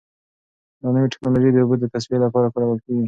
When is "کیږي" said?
2.85-2.99